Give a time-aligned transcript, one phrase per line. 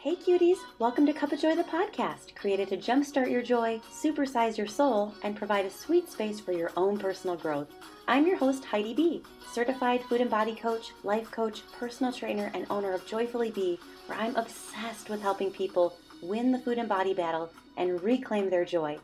[0.00, 4.56] Hey cuties, welcome to Cup of Joy the podcast, created to jumpstart your joy, supersize
[4.56, 7.66] your soul, and provide a sweet space for your own personal growth.
[8.06, 12.64] I'm your host, Heidi B., certified food and body coach, life coach, personal trainer, and
[12.70, 17.12] owner of Joyfully Be, where I'm obsessed with helping people win the food and body
[17.12, 18.98] battle and reclaim their joy.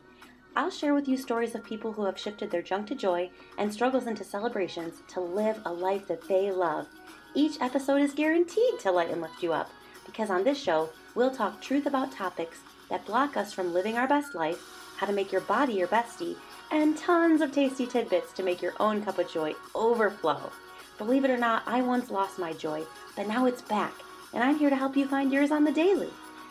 [0.55, 3.71] I'll share with you stories of people who have shifted their junk to joy and
[3.71, 6.87] struggles into celebrations to live a life that they love.
[7.33, 9.69] Each episode is guaranteed to light and lift you up
[10.05, 12.59] because on this show, we'll talk truth about topics
[12.89, 14.61] that block us from living our best life,
[14.97, 16.35] how to make your body your bestie,
[16.71, 20.51] and tons of tasty tidbits to make your own cup of joy overflow.
[20.97, 22.83] Believe it or not, I once lost my joy,
[23.15, 23.93] but now it's back,
[24.33, 26.09] and I'm here to help you find yours on the daily.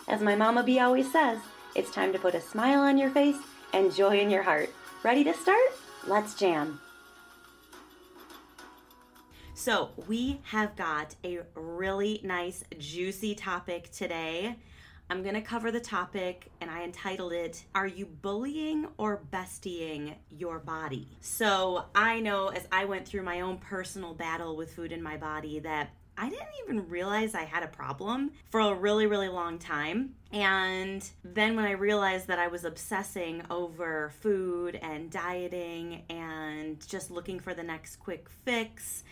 [0.09, 1.39] As my Mama bee always says,
[1.75, 3.39] it's time to put a smile on your face
[3.73, 4.71] and joy in your heart.
[5.03, 5.73] Ready to start?
[6.07, 6.81] Let's jam.
[9.65, 14.57] So, we have got a really nice, juicy topic today.
[15.09, 20.17] I'm going to cover the topic and I entitled it, Are You Bullying or Bestieing
[20.29, 21.17] Your Body?
[21.23, 25.17] So, I know as I went through my own personal battle with food in my
[25.17, 29.59] body that I didn't even realize I had a problem for a really, really long
[29.59, 30.15] time.
[30.31, 37.11] And then when I realized that I was obsessing over food and dieting and just
[37.11, 39.05] looking for the next quick fix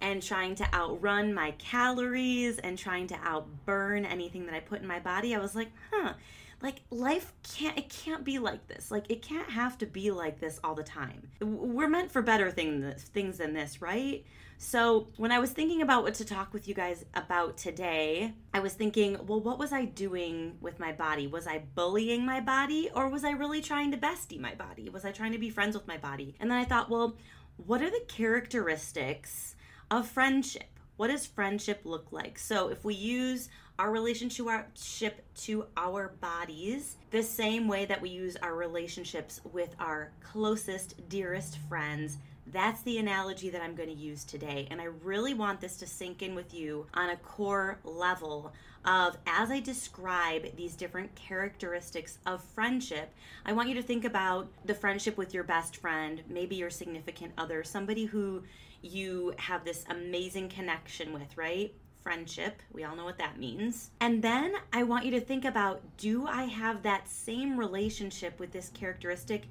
[0.00, 4.86] and trying to outrun my calories and trying to outburn anything that I put in
[4.86, 6.14] my body, I was like, huh,
[6.62, 8.90] like life can't it can't be like this.
[8.90, 11.28] Like it can't have to be like this all the time.
[11.40, 14.24] We're meant for better things things than this, right?
[14.62, 18.60] So, when I was thinking about what to talk with you guys about today, I
[18.60, 21.26] was thinking, well, what was I doing with my body?
[21.26, 24.90] Was I bullying my body or was I really trying to bestie my body?
[24.90, 26.34] Was I trying to be friends with my body?
[26.38, 27.16] And then I thought, well,
[27.56, 29.54] what are the characteristics
[29.90, 30.64] of friendship.
[30.96, 32.38] What does friendship look like?
[32.38, 38.36] So, if we use our relationship to our bodies the same way that we use
[38.42, 42.18] our relationships with our closest, dearest friends,
[42.52, 44.68] that's the analogy that I'm going to use today.
[44.70, 48.52] And I really want this to sink in with you on a core level
[48.84, 53.12] of as I describe these different characteristics of friendship,
[53.44, 57.32] I want you to think about the friendship with your best friend, maybe your significant
[57.36, 58.42] other, somebody who
[58.82, 61.74] you have this amazing connection with, right?
[62.02, 63.90] Friendship, we all know what that means.
[64.00, 68.52] And then I want you to think about do I have that same relationship with
[68.52, 69.42] this characteristic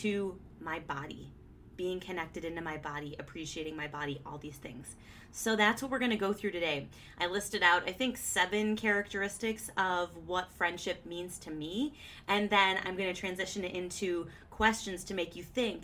[0.00, 1.30] to my body?
[1.76, 4.96] Being connected into my body, appreciating my body, all these things.
[5.36, 6.86] So that's what we're going to go through today.
[7.18, 11.94] I listed out, I think, seven characteristics of what friendship means to me.
[12.28, 15.82] And then I'm going to transition it into questions to make you think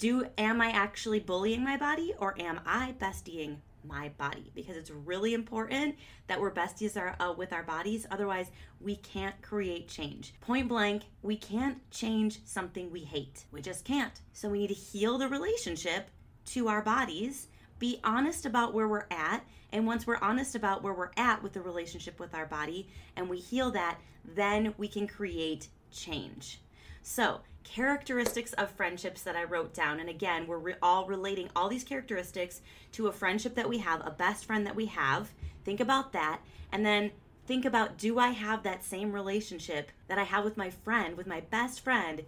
[0.00, 4.50] do am I actually bullying my body or am I bestieing my body?
[4.54, 5.94] Because it's really important
[6.26, 8.06] that we're besties are, uh, with our bodies.
[8.10, 8.50] Otherwise,
[8.80, 10.32] we can't create change.
[10.40, 13.44] Point blank, we can't change something we hate.
[13.52, 14.18] We just can't.
[14.32, 16.08] So we need to heal the relationship
[16.46, 19.44] to our bodies, be honest about where we're at.
[19.70, 23.28] And once we're honest about where we're at with the relationship with our body and
[23.28, 26.62] we heal that, then we can create change.
[27.02, 27.40] So,
[27.70, 30.00] characteristics of friendships that I wrote down.
[30.00, 34.04] And again, we're re- all relating all these characteristics to a friendship that we have,
[34.04, 35.30] a best friend that we have.
[35.64, 36.40] Think about that.
[36.72, 37.12] And then
[37.46, 41.28] think about do I have that same relationship that I have with my friend, with
[41.28, 42.22] my best friend?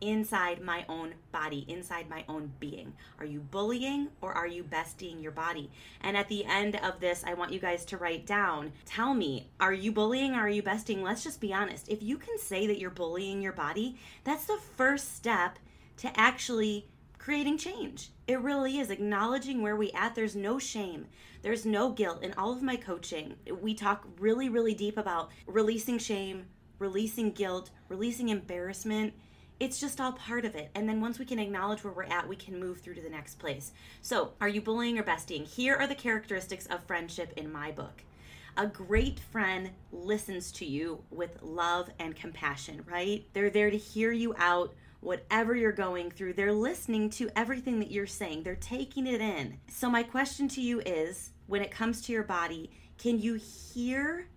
[0.00, 2.92] Inside my own body, inside my own being.
[3.18, 5.70] Are you bullying or are you bestieing your body?
[6.00, 9.50] And at the end of this, I want you guys to write down tell me,
[9.60, 11.02] are you bullying or are you besting?
[11.02, 11.88] Let's just be honest.
[11.88, 15.58] If you can say that you're bullying your body, that's the first step
[15.98, 18.10] to actually creating change.
[18.28, 20.14] It really is acknowledging where we at.
[20.14, 21.06] There's no shame.
[21.42, 23.34] There's no guilt in all of my coaching.
[23.60, 26.46] We talk really really deep about releasing shame,
[26.78, 29.14] releasing guilt, releasing embarrassment
[29.58, 30.70] it's just all part of it.
[30.74, 33.10] And then once we can acknowledge where we're at, we can move through to the
[33.10, 33.72] next place.
[34.02, 35.44] So, are you bullying or besting?
[35.44, 38.02] Here are the characteristics of friendship in my book.
[38.58, 43.26] A great friend listens to you with love and compassion, right?
[43.32, 46.34] They're there to hear you out, whatever you're going through.
[46.34, 49.58] They're listening to everything that you're saying, they're taking it in.
[49.68, 54.28] So, my question to you is when it comes to your body, can you hear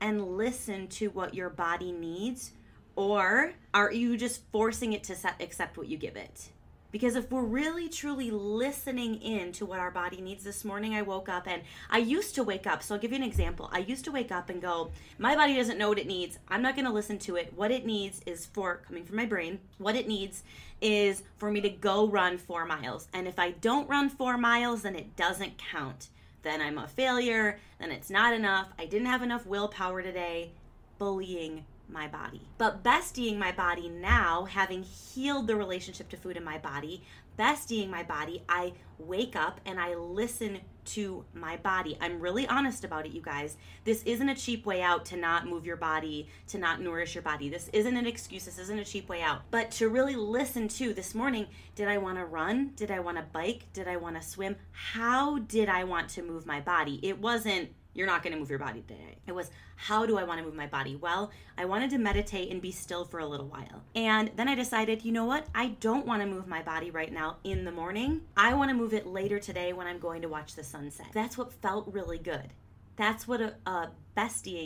[0.00, 2.52] and listen to what your body needs?
[2.96, 6.48] Or are you just forcing it to accept what you give it?
[6.92, 11.02] Because if we're really truly listening in to what our body needs this morning, I
[11.02, 11.60] woke up and
[11.90, 12.82] I used to wake up.
[12.82, 13.68] So I'll give you an example.
[13.70, 16.38] I used to wake up and go, My body doesn't know what it needs.
[16.48, 17.52] I'm not going to listen to it.
[17.54, 20.42] What it needs is for, coming from my brain, what it needs
[20.80, 23.08] is for me to go run four miles.
[23.12, 26.08] And if I don't run four miles, then it doesn't count.
[26.42, 30.52] then I'm a failure, then it's not enough, I didn't have enough willpower today,
[30.96, 32.48] bullying my body.
[32.58, 37.02] But bestieing my body now, having healed the relationship to food in my body,
[37.38, 41.98] bestieing my body, I wake up and I listen to my body.
[42.00, 43.56] I'm really honest about it, you guys.
[43.84, 47.22] This isn't a cheap way out to not move your body, to not nourish your
[47.22, 47.48] body.
[47.48, 48.44] This isn't an excuse.
[48.44, 49.42] This isn't a cheap way out.
[49.50, 52.72] But to really listen to this morning, did I want to run?
[52.76, 53.66] Did I want to bike?
[53.72, 54.56] Did I want to swim?
[54.70, 57.00] How did I want to move my body?
[57.02, 59.16] It wasn't you're not going to move your body today.
[59.26, 60.96] It was, how do I want to move my body?
[60.96, 63.82] Well, I wanted to meditate and be still for a little while.
[63.94, 65.46] And then I decided, you know what?
[65.54, 68.20] I don't want to move my body right now in the morning.
[68.36, 71.06] I want to move it later today when I'm going to watch the sunset.
[71.14, 72.52] That's what felt really good.
[72.96, 73.90] That's what a, a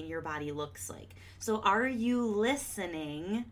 [0.06, 1.14] your body looks like.
[1.38, 3.46] So, are you listening?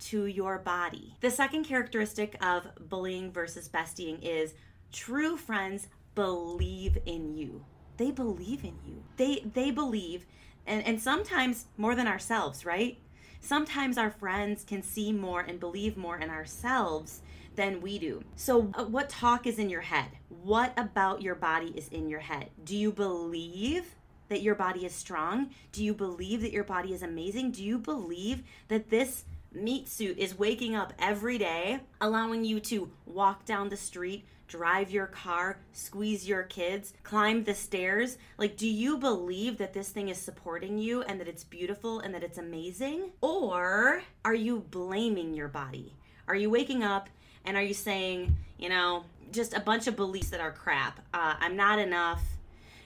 [0.00, 1.16] to your body.
[1.20, 4.54] The second characteristic of bullying versus bestieing is
[4.92, 7.64] true friends believe in you
[7.98, 9.02] they believe in you.
[9.16, 10.24] They they believe
[10.66, 12.98] and and sometimes more than ourselves, right?
[13.40, 17.20] Sometimes our friends can see more and believe more in ourselves
[17.54, 18.22] than we do.
[18.36, 20.10] So, uh, what talk is in your head?
[20.28, 22.50] What about your body is in your head?
[22.64, 23.94] Do you believe
[24.28, 25.50] that your body is strong?
[25.72, 27.52] Do you believe that your body is amazing?
[27.52, 32.90] Do you believe that this meat suit is waking up every day, allowing you to
[33.06, 38.18] walk down the street, drive your car, squeeze your kids, climb the stairs?
[38.38, 42.12] Like, do you believe that this thing is supporting you and that it's beautiful and
[42.14, 43.12] that it's amazing?
[43.20, 45.94] Or are you blaming your body?
[46.26, 47.08] Are you waking up
[47.44, 50.98] and are you saying, you know, just a bunch of beliefs that are crap?
[51.14, 52.22] Uh, I'm not enough.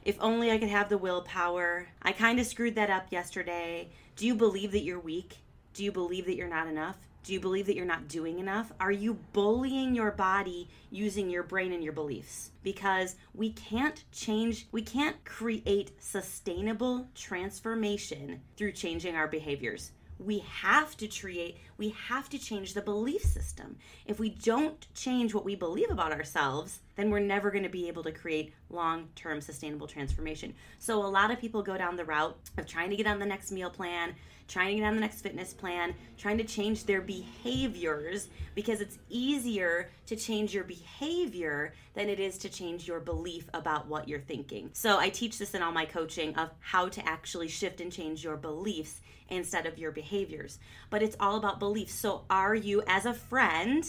[0.05, 1.87] If only I could have the willpower.
[2.03, 3.89] I kind of screwed that up yesterday.
[4.17, 5.39] Do you believe that you're weak?
[5.75, 6.97] Do you believe that you're not enough?
[7.25, 8.73] Do you believe that you're not doing enough?
[8.81, 12.51] Are you bullying your body using your brain and your beliefs?
[12.65, 19.93] Because we can't change, we can't create sustainable transformation through changing our behaviors.
[20.19, 23.77] We have to create, we have to change the belief system.
[24.05, 27.89] If we don't change what we believe about ourselves, then we're never going to be
[27.89, 30.55] able to create long term sustainable transformation.
[30.79, 33.27] So, a lot of people go down the route of trying to get on the
[33.27, 34.15] next meal plan,
[34.53, 38.99] trying to get on the next fitness plan, trying to change their behaviors because it's
[39.09, 44.21] easier to change your behavior than it is to change your belief about what you're
[44.21, 44.69] thinking.
[44.75, 48.23] So I teach this in all my coaching of how to actually shift and change
[48.23, 50.59] your beliefs instead of your behaviors.
[50.91, 51.95] But it's all about beliefs.
[51.95, 53.85] So are you as a friend,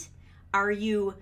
[0.54, 1.14] are you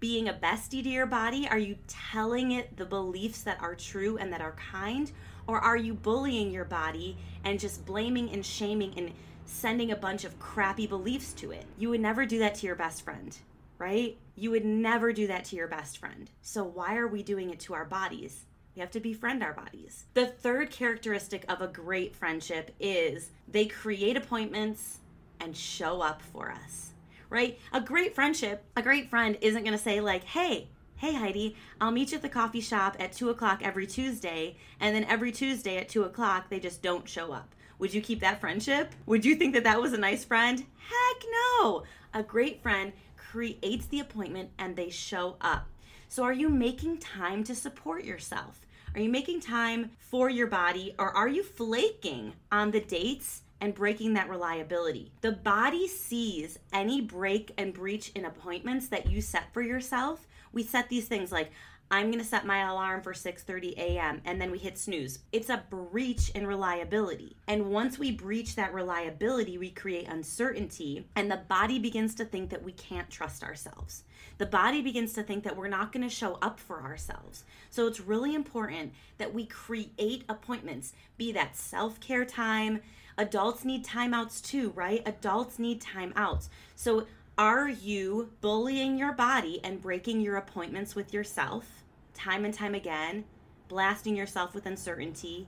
[0.00, 1.46] being a bestie to your body?
[1.48, 5.12] Are you telling it the beliefs that are true and that are kind?
[5.50, 9.10] Or are you bullying your body and just blaming and shaming and
[9.46, 11.66] sending a bunch of crappy beliefs to it?
[11.76, 13.36] You would never do that to your best friend,
[13.76, 14.16] right?
[14.36, 16.30] You would never do that to your best friend.
[16.40, 18.44] So why are we doing it to our bodies?
[18.76, 20.04] We have to befriend our bodies.
[20.14, 24.98] The third characteristic of a great friendship is they create appointments
[25.40, 26.92] and show up for us,
[27.28, 27.58] right?
[27.72, 30.68] A great friendship, a great friend isn't to say, like, hey,
[31.00, 34.94] hey Heidi, I'll meet you at the coffee shop at two o'clock every Tuesday, and
[34.94, 37.54] then every Tuesday at two o'clock they just don't show up.
[37.78, 38.92] Would you keep that friendship?
[39.06, 40.58] Would you think that that was a nice friend?
[40.58, 41.84] Heck no!
[42.12, 45.68] A great friend creates the appointment and they show up.
[46.08, 48.60] So, are you making time to support yourself?
[48.94, 53.74] Are you making time for your body or are you flaking on the dates and
[53.74, 55.12] breaking that reliability?
[55.22, 60.62] The body sees any break and breach in appointments that you set for yourself we
[60.62, 61.50] set these things like
[61.92, 64.22] I'm going to set my alarm for 6:30 a.m.
[64.24, 65.18] and then we hit snooze.
[65.32, 67.36] It's a breach in reliability.
[67.48, 72.50] And once we breach that reliability, we create uncertainty and the body begins to think
[72.50, 74.04] that we can't trust ourselves.
[74.38, 77.42] The body begins to think that we're not going to show up for ourselves.
[77.70, 82.82] So it's really important that we create appointments, be that self-care time.
[83.18, 85.02] Adults need timeouts too, right?
[85.04, 86.48] Adults need timeouts.
[86.76, 87.06] So
[87.40, 91.82] are you bullying your body and breaking your appointments with yourself
[92.12, 93.24] time and time again,
[93.66, 95.46] blasting yourself with uncertainty,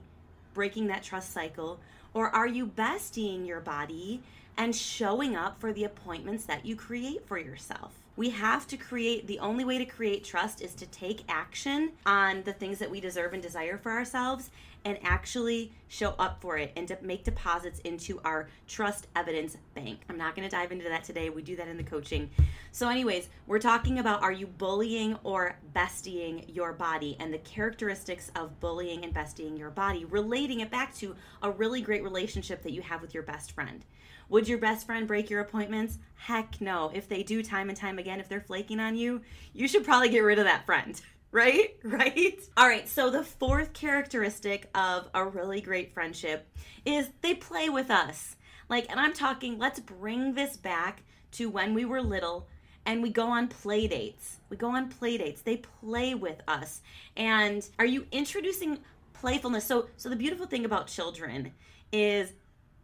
[0.55, 1.79] breaking that trust cycle?
[2.15, 4.23] Or are you bestieing your body
[4.57, 7.93] and showing up for the appointments that you create for yourself?
[8.15, 12.41] We have to create, the only way to create trust is to take action on
[12.41, 14.49] the things that we deserve and desire for ourselves
[14.85, 20.01] and actually show up for it and to make deposits into our trust evidence bank.
[20.09, 21.29] I'm not going to dive into that today.
[21.29, 22.29] We do that in the coaching.
[22.71, 28.31] So, anyways, we're talking about are you bullying or bestieing your body and the characteristics
[28.35, 32.73] of bullying and bestieing your body, relating it back to a really great relationship that
[32.73, 33.85] you have with your best friend.
[34.29, 35.99] Would your best friend break your appointments?
[36.15, 36.91] Heck no.
[36.93, 39.21] If they do time and time again, if they're flaking on you,
[39.53, 40.99] you should probably get rid of that friend.
[41.33, 41.75] right?
[41.83, 42.39] Right?
[42.55, 46.47] All right, so the fourth characteristic of a really great friendship
[46.85, 48.37] is they play with us.
[48.69, 52.47] Like, and I'm talking, let's bring this back to when we were little
[52.85, 54.37] and we go on play dates.
[54.49, 55.41] We go on play dates.
[55.41, 56.81] They play with us.
[57.17, 58.79] And are you introducing
[59.13, 59.65] playfulness?
[59.65, 61.53] So so the beautiful thing about children
[61.91, 62.33] is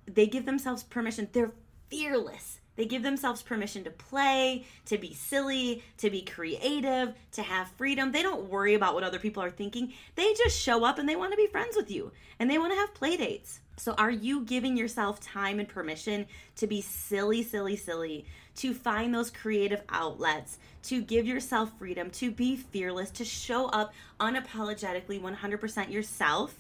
[0.06, 1.28] they give themselves permission.
[1.32, 1.52] They're
[1.90, 2.59] fearless.
[2.80, 8.14] They give themselves permission to play, to be silly, to be creative, to have freedom.
[8.14, 9.92] They don't worry about what other people are thinking.
[10.16, 12.72] They just show up and they want to be friends with you and they want
[12.72, 13.60] to have play dates.
[13.76, 18.24] So, are you giving yourself time and permission to be silly, silly, silly,
[18.56, 23.94] to find those creative outlets, to give yourself freedom, to be fearless, to show up
[24.22, 26.56] unapologetically 100% yourself?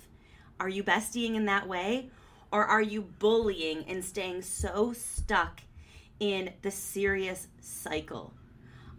[0.59, 2.09] Are you bestieing in that way?
[2.51, 5.61] Or are you bullying and staying so stuck
[6.19, 8.33] in the serious cycle?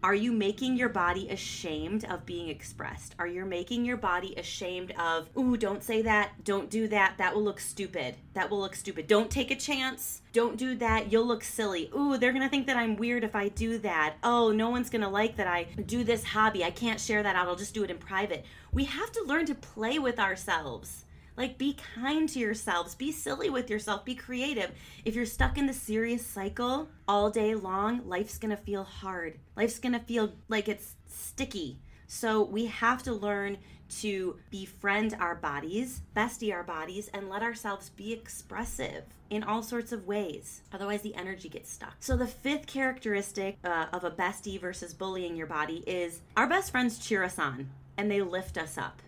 [0.02, 3.14] Are you making your body ashamed of being expressed?
[3.18, 7.34] Are you making your body ashamed of, ooh, don't say that, don't do that, that
[7.34, 8.14] will look stupid.
[8.32, 9.06] That will look stupid.
[9.06, 10.22] Don't take a chance.
[10.32, 11.90] Don't do that, you'll look silly.
[11.94, 14.14] Ooh, they're gonna think that I'm weird if I do that.
[14.24, 16.64] Oh, no one's gonna like that I do this hobby.
[16.64, 18.46] I can't share that out, I'll just do it in private.
[18.72, 21.04] We have to learn to play with ourselves
[21.36, 24.72] like, be kind to yourselves, be silly with yourself, be creative.
[25.04, 29.38] If you're stuck in the serious cycle all day long, life's gonna feel hard.
[29.56, 31.78] Life's gonna feel like it's sticky.
[32.06, 33.58] So, we have to learn
[33.90, 39.92] to befriend our bodies, bestie our bodies, and let ourselves be expressive in all sorts
[39.92, 40.62] of ways.
[40.72, 41.94] Otherwise, the energy gets stuck.
[42.00, 46.70] So, the fifth characteristic uh, of a bestie versus bullying your body is our best
[46.70, 49.02] friends cheer us on and they lift us up.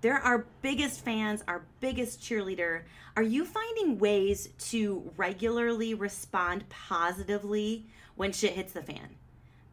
[0.00, 2.82] They're our biggest fans, our biggest cheerleader.
[3.16, 9.16] Are you finding ways to regularly respond positively when shit hits the fan?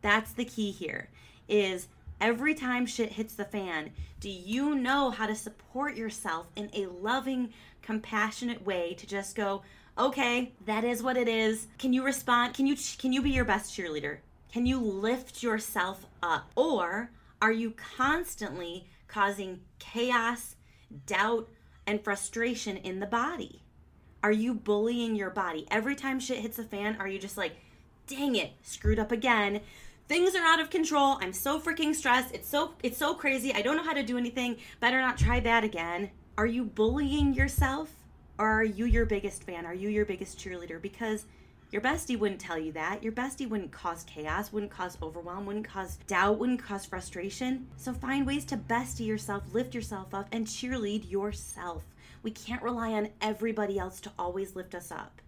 [0.01, 1.09] That's the key here.
[1.47, 1.87] Is
[2.19, 6.87] every time shit hits the fan, do you know how to support yourself in a
[6.87, 7.53] loving,
[7.83, 9.61] compassionate way to just go,
[9.95, 12.55] "Okay, that is what it is." Can you respond?
[12.55, 14.19] Can you can you be your best cheerleader?
[14.51, 16.49] Can you lift yourself up?
[16.55, 20.55] Or are you constantly causing chaos,
[21.05, 21.49] doubt,
[21.87, 23.61] and frustration in the body?
[24.23, 25.67] Are you bullying your body?
[25.69, 27.57] Every time shit hits the fan, are you just like,
[28.07, 29.61] dang it, screwed up again?
[30.07, 31.17] Things are out of control.
[31.21, 32.33] I'm so freaking stressed.
[32.33, 33.53] It's so it's so crazy.
[33.53, 34.57] I don't know how to do anything.
[34.79, 36.11] Better not try that again.
[36.37, 37.91] Are you bullying yourself?
[38.37, 39.65] Or are you your biggest fan?
[39.65, 40.81] Are you your biggest cheerleader?
[40.81, 41.25] Because
[41.75, 43.03] your bestie wouldn't tell you that.
[43.03, 47.67] Your bestie wouldn't cause chaos, wouldn't cause overwhelm, wouldn't cause doubt, wouldn't cause frustration.
[47.75, 51.83] So find ways to bestie yourself, lift yourself up, and cheerlead yourself.
[52.23, 55.21] We can't rely on everybody else to always lift us up.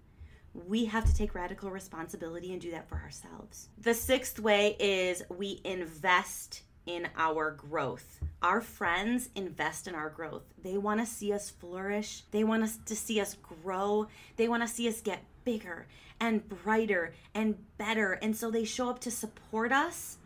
[0.53, 3.67] We have to take radical responsibility and do that for ourselves.
[3.81, 8.19] The sixth way is we invest in our growth.
[8.41, 10.43] Our friends invest in our growth.
[10.63, 12.23] They want to see us flourish.
[12.31, 14.07] They want us to see us grow.
[14.37, 15.87] They want to see us get bigger
[16.19, 18.13] and brighter and better.
[18.13, 20.17] And so they show up to support us.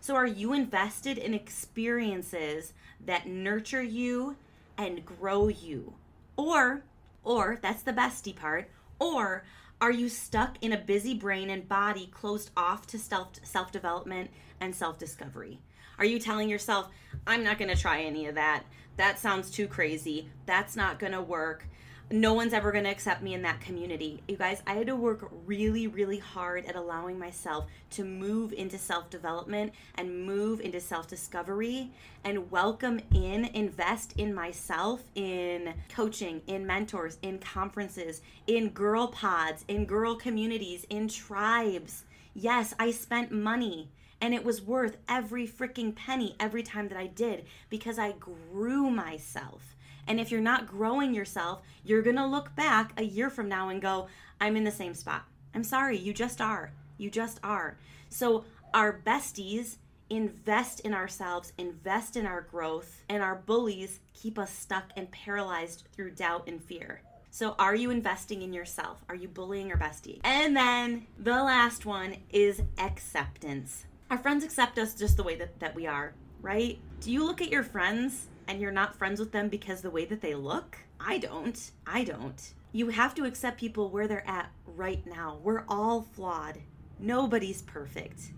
[0.00, 2.72] So are you invested in experiences
[3.04, 4.36] that nurture you
[4.78, 5.94] and grow you?
[6.36, 6.82] Or
[7.22, 9.44] or that's the bestie part, or
[9.80, 14.30] are you stuck in a busy brain and body closed off to self self development
[14.60, 15.60] and self discovery?
[15.98, 16.88] Are you telling yourself,
[17.26, 18.64] I'm not going to try any of that?
[18.96, 20.28] That sounds too crazy.
[20.46, 21.66] That's not going to work
[22.12, 24.20] no one's ever going to accept me in that community.
[24.26, 28.78] You guys, I had to work really, really hard at allowing myself to move into
[28.78, 31.90] self development and move into self discovery
[32.24, 39.64] and welcome in, invest in myself in coaching, in mentors, in conferences, in girl pods,
[39.68, 42.04] in girl communities, in tribes.
[42.34, 43.88] Yes, I spent money
[44.20, 48.90] and it was worth every freaking penny every time that I did because I grew
[48.90, 49.76] myself.
[50.06, 53.68] And if you're not growing yourself, you're going to look back a year from now
[53.68, 54.08] and go,
[54.40, 55.24] I'm in the same spot.
[55.54, 56.72] I'm sorry, you just are.
[56.98, 57.76] You just are.
[58.08, 59.76] So, our besties
[60.10, 65.84] invest in ourselves, invest in our growth, and our bullies keep us stuck and paralyzed
[65.92, 67.02] through doubt and fear.
[67.30, 69.04] So, are you investing in yourself?
[69.08, 70.20] Are you bullying your bestie?
[70.24, 73.86] And then the last one is acceptance.
[74.10, 76.78] Our friends accept us just the way that, that we are, right?
[77.00, 80.04] Do you look at your friends and you're not friends with them because the way
[80.04, 80.76] that they look?
[80.98, 81.70] I don't.
[81.86, 82.52] I don't.
[82.72, 85.38] You have to accept people where they're at right now.
[85.40, 86.58] We're all flawed.
[86.98, 88.32] Nobody's perfect.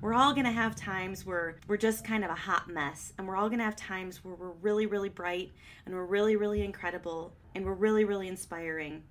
[0.00, 3.26] We're all going to have times where we're just kind of a hot mess, and
[3.26, 5.50] we're all going to have times where we're really, really bright
[5.84, 9.02] and we're really, really incredible and we're really, really inspiring.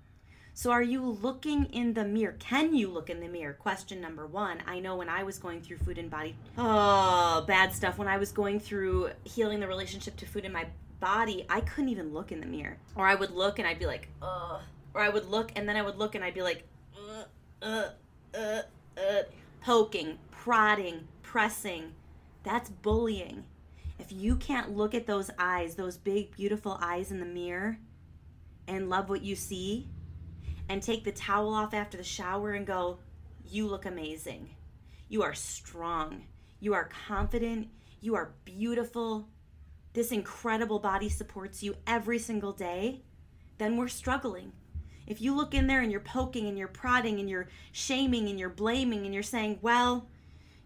[0.57, 2.37] So, are you looking in the mirror?
[2.39, 3.51] Can you look in the mirror?
[3.51, 4.63] Question number one.
[4.65, 7.97] I know when I was going through food and body, oh, bad stuff.
[7.97, 10.65] When I was going through healing the relationship to food in my
[11.01, 12.77] body, I couldn't even look in the mirror.
[12.95, 14.61] Or I would look and I'd be like, ugh.
[14.93, 16.63] Or I would look and then I would look and I'd be like,
[16.97, 17.25] uh,
[17.61, 17.89] uh,
[18.33, 18.61] uh,
[18.97, 19.23] uh,
[19.61, 21.91] poking, prodding, pressing.
[22.43, 23.43] That's bullying.
[23.99, 27.77] If you can't look at those eyes, those big, beautiful eyes in the mirror,
[28.67, 29.87] and love what you see,
[30.69, 32.99] and take the towel off after the shower and go,
[33.47, 34.49] You look amazing.
[35.09, 36.23] You are strong.
[36.59, 37.69] You are confident.
[38.01, 39.27] You are beautiful.
[39.93, 43.01] This incredible body supports you every single day.
[43.57, 44.51] Then we're struggling.
[45.07, 48.39] If you look in there and you're poking and you're prodding and you're shaming and
[48.39, 50.07] you're blaming and you're saying, Well,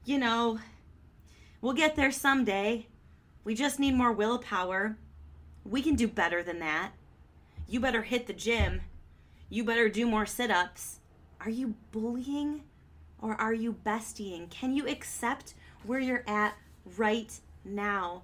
[0.05, 0.59] you know,
[1.61, 2.87] we'll get there someday.
[3.43, 4.97] We just need more willpower.
[5.65, 6.91] We can do better than that.
[7.67, 8.81] You better hit the gym
[9.49, 10.99] you better do more sit ups.
[11.41, 12.63] Are you bullying
[13.19, 14.49] or are you bestieing?
[14.49, 16.55] Can you accept where you're at
[16.97, 17.33] right
[17.65, 18.21] now?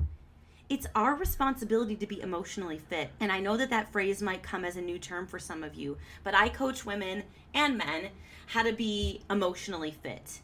[0.69, 3.11] It's our responsibility to be emotionally fit.
[3.19, 5.75] And I know that that phrase might come as a new term for some of
[5.75, 8.09] you, but I coach women and men
[8.47, 10.41] how to be emotionally fit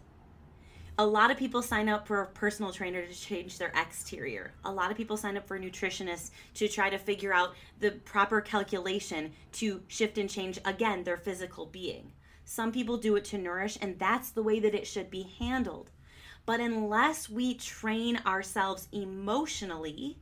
[0.98, 4.54] a lot of people sign up for a personal trainer to change their exterior.
[4.66, 7.92] A lot of people sign up for a nutritionist to try to figure out the
[7.92, 12.12] proper calculation to shift and change, again, their physical being.
[12.44, 15.92] Some people do it to nourish, and that's the way that it should be handled.
[16.46, 20.20] But unless we train ourselves emotionally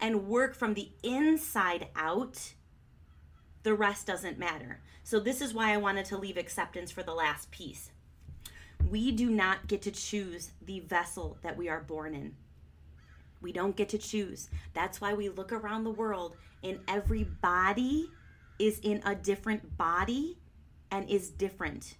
[0.00, 2.52] and work from the inside out,
[3.64, 4.80] the rest doesn't matter.
[5.02, 7.90] So, this is why I wanted to leave acceptance for the last piece
[8.90, 12.34] we do not get to choose the vessel that we are born in.
[13.40, 14.48] We don't get to choose.
[14.74, 18.10] That's why we look around the world and every body
[18.58, 20.38] is in a different body
[20.90, 21.96] and is different.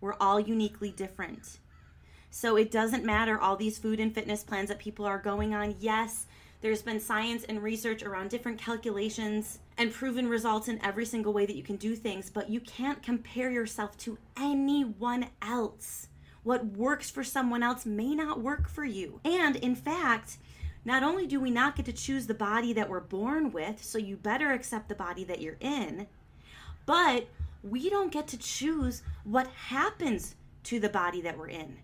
[0.00, 1.58] We're all uniquely different.
[2.30, 5.76] So it doesn't matter all these food and fitness plans that people are going on.
[5.80, 6.26] Yes,
[6.60, 11.46] there's been science and research around different calculations and proven results in every single way
[11.46, 16.08] that you can do things, but you can't compare yourself to anyone else
[16.46, 19.20] what works for someone else may not work for you.
[19.24, 20.36] And in fact,
[20.84, 23.98] not only do we not get to choose the body that we're born with, so
[23.98, 26.06] you better accept the body that you're in,
[26.86, 27.26] but
[27.64, 31.78] we don't get to choose what happens to the body that we're in.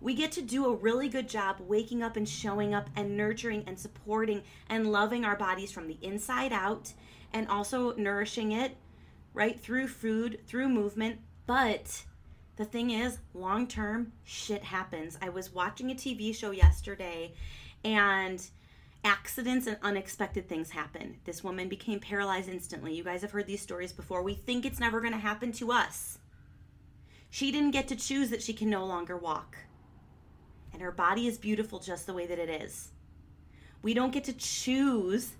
[0.00, 3.64] We get to do a really good job waking up and showing up and nurturing
[3.66, 6.92] and supporting and loving our bodies from the inside out
[7.32, 8.76] and also nourishing it,
[9.32, 11.18] right, through food, through movement.
[11.46, 12.04] But
[12.56, 15.18] the thing is, long term, shit happens.
[15.20, 17.34] I was watching a TV show yesterday
[17.84, 18.44] and
[19.04, 21.16] accidents and unexpected things happen.
[21.24, 22.94] This woman became paralyzed instantly.
[22.94, 24.22] You guys have heard these stories before.
[24.22, 26.18] We think it's never going to happen to us.
[27.28, 29.56] She didn't get to choose that she can no longer walk.
[30.72, 32.92] And her body is beautiful just the way that it is.
[33.82, 35.32] We don't get to choose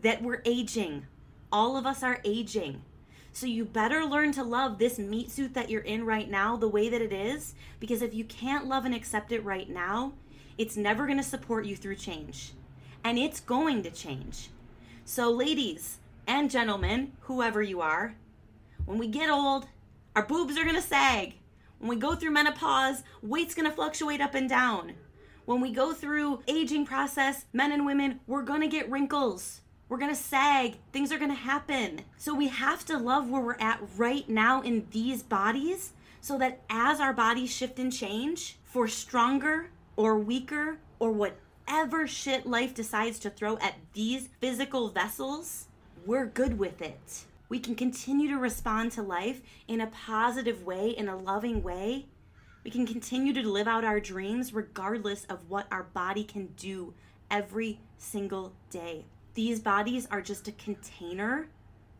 [0.00, 1.06] that we're aging.
[1.50, 2.82] All of us are aging.
[3.34, 6.68] So you better learn to love this meat suit that you're in right now the
[6.68, 10.12] way that it is, because if you can't love and accept it right now,
[10.58, 12.52] it's never going to support you through change.
[13.02, 14.50] And it's going to change.
[15.04, 18.14] So, ladies and gentlemen, whoever you are,
[18.84, 19.66] when we get old,
[20.14, 21.34] our boobs are going to sag.
[21.78, 24.92] When we go through menopause, weight's going to fluctuate up and down.
[25.46, 29.62] When we go through aging process, men and women, we're going to get wrinkles.
[29.92, 30.76] We're going to sag.
[30.90, 32.00] Things are going to happen.
[32.16, 36.62] So we have to love where we're at right now in these bodies so that
[36.70, 43.18] as our bodies shift and change for stronger or weaker or whatever shit life decides
[43.18, 45.66] to throw at these physical vessels,
[46.06, 47.24] we're good with it.
[47.50, 52.06] We can continue to respond to life in a positive way, in a loving way.
[52.64, 56.94] We can continue to live out our dreams regardless of what our body can do
[57.30, 59.04] every single day.
[59.34, 61.48] These bodies are just a container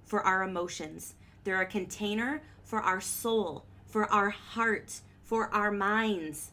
[0.04, 1.14] for our emotions.
[1.44, 6.50] They're a container for our soul, for our heart, for our minds.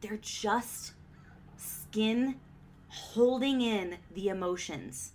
[0.00, 0.94] They're just
[1.56, 2.40] skin
[2.88, 5.12] holding in the emotions.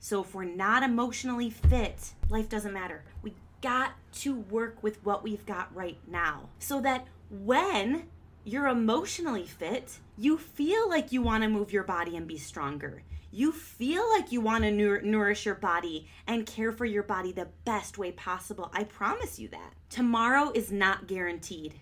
[0.00, 3.04] So if we're not emotionally fit, life doesn't matter.
[3.22, 8.04] We got to work with what we've got right now so that when
[8.44, 13.02] you're emotionally fit, you feel like you want to move your body and be stronger
[13.30, 17.48] you feel like you want to nourish your body and care for your body the
[17.64, 18.70] best way possible.
[18.72, 19.74] I promise you that.
[19.90, 21.74] Tomorrow is not guaranteed.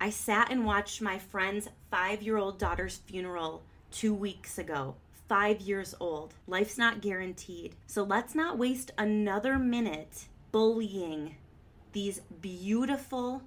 [0.00, 4.96] I sat and watched my friend's five year old daughter's funeral two weeks ago.
[5.28, 6.34] Five years old.
[6.46, 7.76] Life's not guaranteed.
[7.86, 11.36] So let's not waste another minute bullying,
[11.92, 13.42] these beautiful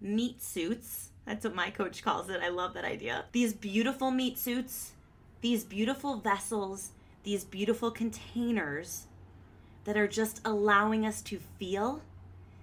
[0.00, 1.10] meat suits.
[1.24, 2.40] That's what my coach calls it.
[2.42, 3.24] I love that idea.
[3.32, 4.92] These beautiful meat suits,
[5.40, 6.90] these beautiful vessels,
[7.22, 9.06] these beautiful containers
[9.84, 12.02] that are just allowing us to feel,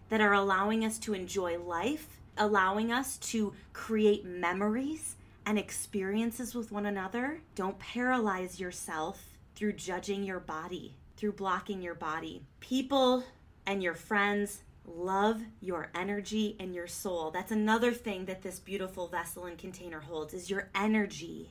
[0.09, 6.71] that are allowing us to enjoy life, allowing us to create memories and experiences with
[6.71, 7.39] one another.
[7.55, 9.23] Don't paralyze yourself
[9.55, 12.41] through judging your body, through blocking your body.
[12.59, 13.23] People
[13.65, 17.31] and your friends love your energy and your soul.
[17.31, 21.49] That's another thing that this beautiful vessel and container holds is your energy.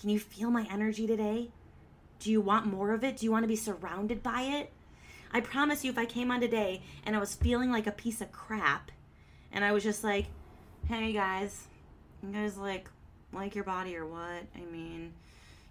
[0.00, 1.50] Can you feel my energy today?
[2.18, 3.16] Do you want more of it?
[3.16, 4.72] Do you want to be surrounded by it?
[5.32, 8.20] I promise you if I came on today and I was feeling like a piece
[8.20, 8.90] of crap
[9.50, 10.26] and I was just like,
[10.88, 11.66] "Hey guys,
[12.22, 12.88] you guys like
[13.32, 15.14] like your body or what?" I mean,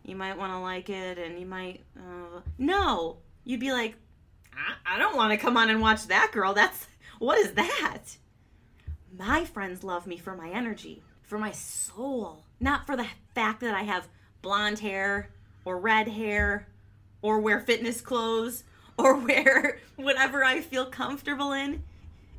[0.04, 3.96] you might want to like it and you might uh, no you'd be like
[4.54, 6.88] I, I don't want to come on and watch that girl that's
[7.20, 8.02] what is that
[9.18, 13.74] my friends love me for my energy for my soul not for the fact that
[13.74, 14.10] i have
[14.42, 15.30] blonde hair
[15.64, 16.68] or red hair
[17.22, 18.66] or wear fitness clothes
[18.98, 21.82] or wear whatever i feel comfortable in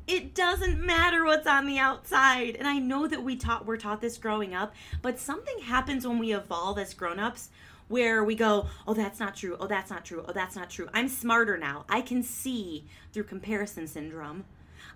[0.05, 2.57] it doesn't matter what's on the outside.
[2.57, 6.19] And I know that we taught we're taught this growing up, but something happens when
[6.19, 7.47] we evolve as grown-ups
[7.87, 9.55] where we go, "Oh, that's not true.
[9.61, 10.25] Oh, that's not true.
[10.27, 11.85] Oh, that's not true." I'm smarter now.
[11.87, 14.43] I can see through comparison syndrome.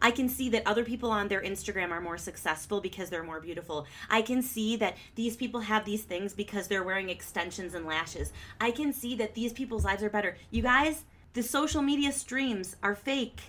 [0.01, 3.41] I can see that other people on their Instagram are more successful because they're more
[3.41, 3.87] beautiful.
[4.09, 8.31] I can see that these people have these things because they're wearing extensions and lashes.
[8.61, 10.37] I can see that these people's lives are better.
[10.51, 13.41] You guys, the social media streams are fake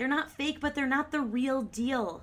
[0.00, 2.22] they're not fake, but they're not the real deal.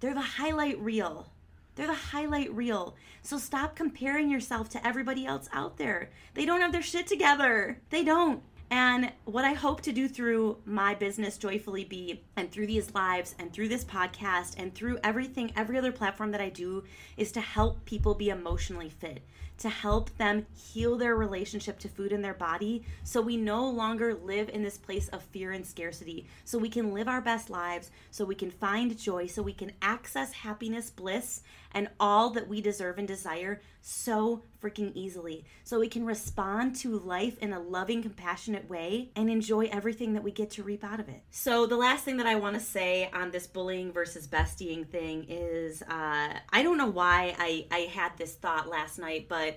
[0.00, 1.30] They're the highlight reel.
[1.76, 2.96] They're the highlight reel.
[3.22, 6.10] So stop comparing yourself to everybody else out there.
[6.34, 7.80] They don't have their shit together.
[7.90, 8.42] They don't.
[8.72, 13.34] And what I hope to do through my business, Joyfully Be, and through these lives,
[13.38, 16.82] and through this podcast, and through everything, every other platform that I do,
[17.18, 19.20] is to help people be emotionally fit,
[19.62, 24.14] to help them heal their relationship to food in their body so we no longer
[24.14, 27.90] live in this place of fear and scarcity, so we can live our best lives,
[28.10, 31.42] so we can find joy, so we can access happiness, bliss,
[31.74, 35.44] and all that we deserve and desire so freaking easily.
[35.64, 40.22] So we can respond to life in a loving, compassionate way and enjoy everything that
[40.22, 41.22] we get to reap out of it.
[41.30, 45.26] So, the last thing that I want to say on this bullying versus bestieing thing
[45.28, 49.51] is uh, I don't know why I, I had this thought last night, but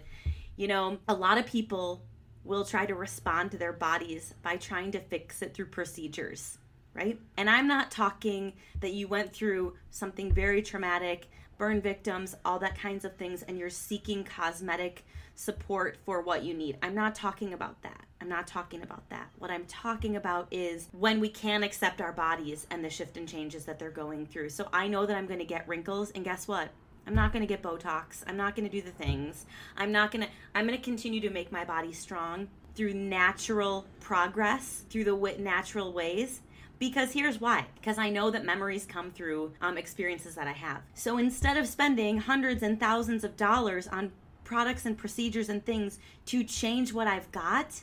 [0.55, 2.03] you know, a lot of people
[2.43, 6.57] will try to respond to their bodies by trying to fix it through procedures
[6.95, 7.19] right?
[7.37, 12.77] And I'm not talking that you went through something very traumatic burn victims, all that
[12.77, 15.05] kinds of things, and you're seeking cosmetic
[15.35, 16.77] support for what you need.
[16.81, 18.05] I'm not talking about that.
[18.21, 19.29] I'm not talking about that.
[19.37, 23.27] What I'm talking about is when we can accept our bodies and the shift and
[23.27, 24.49] changes that they're going through.
[24.49, 26.69] So I know that I'm going to get wrinkles, and guess what?
[27.07, 28.23] I'm not going to get Botox.
[28.27, 29.45] I'm not going to do the things.
[29.77, 33.85] I'm not going to, I'm going to continue to make my body strong through natural
[33.99, 36.41] progress, through the natural ways
[36.79, 37.65] because here's why.
[37.75, 40.81] Because I know that memories come through um, experiences that I have.
[40.93, 44.11] So instead of spending hundreds and thousands of dollars on
[44.43, 47.81] products and procedures and things to change what I've got,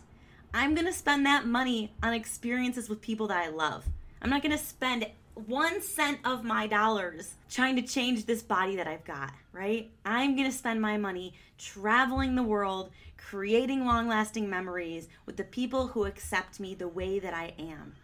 [0.55, 3.87] I'm going to spend that money on experiences with people that I love.
[4.21, 8.77] I'm not going to spend one cent of my dollars trying to change this body
[8.77, 9.90] that I've got, right?
[10.05, 15.45] I'm going to spend my money traveling the world, creating long lasting memories with the
[15.45, 17.95] people who accept me the way that I am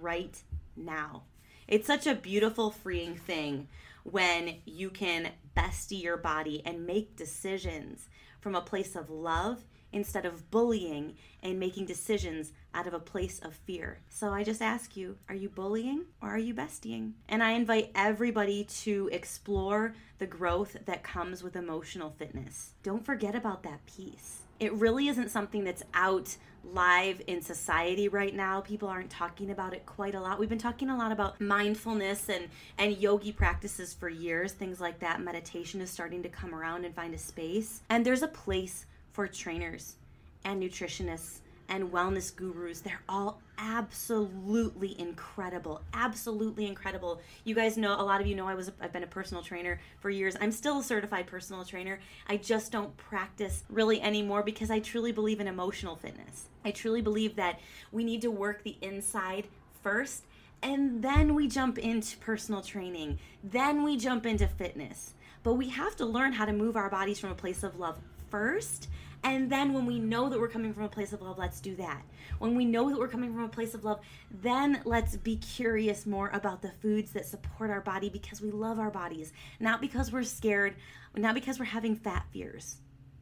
[0.00, 0.40] right
[0.76, 1.22] now.
[1.68, 3.68] It's such a beautiful, freeing thing
[4.02, 8.08] when you can bestie your body and make decisions
[8.40, 13.38] from a place of love instead of bullying and making decisions out of a place
[13.40, 13.98] of fear.
[14.08, 17.12] So I just ask you, are you bullying or are you bestieing?
[17.28, 22.72] And I invite everybody to explore the growth that comes with emotional fitness.
[22.82, 24.42] Don't forget about that piece.
[24.60, 28.60] It really isn't something that's out live in society right now.
[28.60, 30.38] People aren't talking about it quite a lot.
[30.38, 35.00] We've been talking a lot about mindfulness and and yogi practices for years, things like
[35.00, 35.20] that.
[35.20, 37.82] Meditation is starting to come around and find a space.
[37.90, 39.96] And there's a place for trainers
[40.44, 41.40] and nutritionists
[41.72, 42.80] and wellness gurus.
[42.80, 45.80] They're all absolutely incredible.
[45.94, 47.20] Absolutely incredible.
[47.44, 49.80] You guys know a lot of you know I was I've been a personal trainer
[49.98, 50.36] for years.
[50.40, 51.98] I'm still a certified personal trainer.
[52.28, 56.44] I just don't practice really anymore because I truly believe in emotional fitness.
[56.62, 57.58] I truly believe that
[57.90, 59.46] we need to work the inside
[59.82, 60.24] first
[60.62, 63.18] and then we jump into personal training.
[63.42, 65.14] Then we jump into fitness.
[65.42, 67.96] But we have to learn how to move our bodies from a place of love
[68.30, 68.88] first.
[69.24, 71.76] And then when we know that we're coming from a place of love, let's do
[71.76, 72.02] that.
[72.38, 76.06] When we know that we're coming from a place of love, then let's be curious
[76.06, 80.10] more about the foods that support our body because we love our bodies, not because
[80.10, 80.74] we're scared,
[81.14, 82.78] not because we're having fat fears,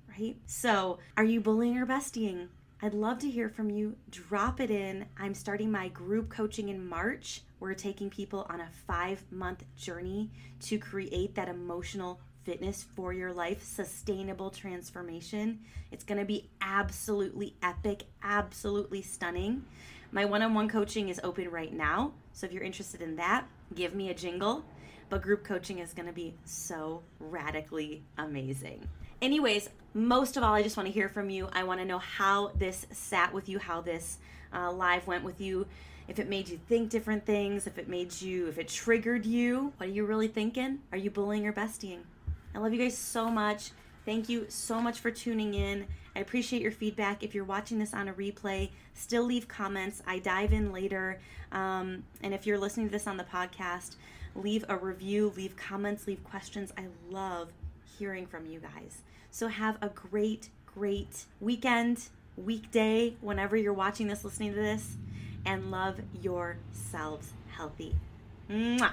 [0.09, 0.37] right?
[0.47, 2.49] So, are you bullying or bestieing?
[2.83, 3.97] I'd love to hear from you.
[4.11, 5.05] Drop it in.
[5.19, 7.43] I'm starting my group coaching in March.
[7.59, 13.33] We're taking people on a five month journey to create that emotional fitness for your
[13.33, 15.61] life, sustainable transformation.
[15.93, 19.65] It's going to be absolutely epic, absolutely stunning.
[20.11, 22.13] My one on one coaching is open right now.
[22.33, 24.65] So if you're interested in that, give me a jingle.
[25.11, 28.85] But group coaching is going to be so radically amazing.
[29.23, 31.49] Anyways, most of all, I just want to hear from you.
[31.53, 34.19] I want to know how this sat with you, how this
[34.53, 35.69] uh, live went with you
[36.11, 39.73] if it made you think different things, if it made you, if it triggered you.
[39.77, 40.81] What are you really thinking?
[40.91, 42.01] Are you bullying or bestieing?
[42.55, 43.71] I love you guys so much.
[44.05, 45.87] Thank you so much for tuning in.
[46.17, 47.23] I appreciate your feedback.
[47.23, 50.03] If you're watching this on a replay, still leave comments.
[50.07, 51.21] I dive in later.
[51.53, 53.97] Um, and if you're listening to this on the podcast,
[54.35, 56.73] leave a review, leave comments, leave questions.
[56.77, 57.51] I love
[57.99, 59.03] hearing from you guys.
[59.31, 64.97] So have a great, great weekend, weekday, whenever you're watching this, listening to this,
[65.47, 67.95] and love yourselves healthy.
[68.51, 68.93] Mwah.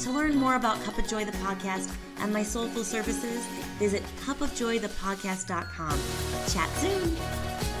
[0.00, 3.44] To learn more about Cup of Joy the podcast and my soulful services,
[3.78, 5.98] visit cupofjoythepodcast.com.
[6.48, 7.73] Chat soon.